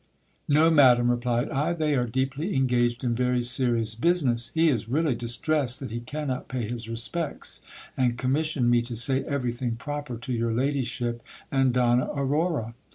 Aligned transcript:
No, 0.47 0.71
madam, 0.71 1.11
replied 1.11 1.49
I, 1.51 1.73
they 1.73 1.93
are 1.95 2.07
deeply 2.07 2.55
engaged 2.55 3.03
in 3.03 3.13
very 3.13 3.43
serious 3.43 3.93
business. 3.93 4.49
He 4.55 4.67
is 4.67 4.89
really 4.89 5.13
distressed 5.13 5.79
that 5.79 5.91
he 5.91 5.99
cannot 5.99 6.47
pay 6.47 6.67
his 6.67 6.89
respects, 6.89 7.61
and 7.95 8.17
commissioned 8.17 8.71
me 8.71 8.81
to 8.81 8.95
say 8.95 9.23
everything 9.25 9.75
proper 9.75 10.17
to 10.17 10.33
your 10.33 10.53
ladyship 10.55 11.21
and 11.51 11.71
Donna 11.71 12.09
Aurora. 12.15 12.73